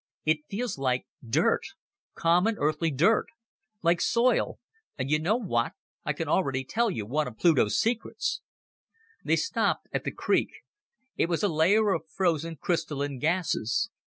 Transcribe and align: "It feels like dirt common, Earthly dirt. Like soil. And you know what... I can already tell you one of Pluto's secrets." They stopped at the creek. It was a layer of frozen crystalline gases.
"It 0.25 0.39
feels 0.49 0.79
like 0.79 1.05
dirt 1.23 1.61
common, 2.15 2.55
Earthly 2.57 2.89
dirt. 2.89 3.27
Like 3.83 4.01
soil. 4.01 4.57
And 4.97 5.11
you 5.11 5.19
know 5.19 5.35
what... 5.35 5.73
I 6.03 6.11
can 6.11 6.27
already 6.27 6.63
tell 6.63 6.89
you 6.89 7.05
one 7.05 7.27
of 7.27 7.37
Pluto's 7.37 7.79
secrets." 7.79 8.41
They 9.23 9.35
stopped 9.35 9.87
at 9.93 10.03
the 10.03 10.11
creek. 10.11 10.49
It 11.17 11.29
was 11.29 11.43
a 11.43 11.47
layer 11.47 11.91
of 11.93 12.09
frozen 12.09 12.55
crystalline 12.55 13.19
gases. 13.19 13.91